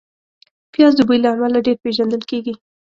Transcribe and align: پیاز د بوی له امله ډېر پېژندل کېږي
پیاز 0.73 0.93
د 0.97 1.01
بوی 1.07 1.19
له 1.23 1.29
امله 1.33 1.59
ډېر 1.65 1.77
پېژندل 1.83 2.21
کېږي 2.29 2.53